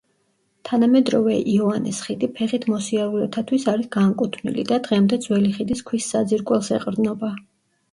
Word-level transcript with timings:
თანამედროვე 0.69 1.35
იოანეს 1.51 1.99
ხიდი 2.05 2.29
ფეხით 2.39 2.65
მოსიარულეთათვის 2.73 3.69
არის 3.75 3.91
განკუთვნილი 3.97 4.67
და 4.73 4.81
დღემდე 4.89 5.23
ძველი 5.29 5.55
ხიდის 5.61 5.87
ქვის 5.93 6.11
საძირკველს 6.17 6.75
ეყრდნობა. 6.81 7.35